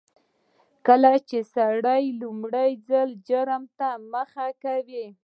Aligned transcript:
کله 0.87 1.11
چې 1.29 1.37
سړی 1.55 2.03
لومړي 2.21 2.71
ځل 2.89 3.09
جرم 3.27 3.63
ته 3.77 3.89
مخه 4.13 4.47
کوي 4.63 5.05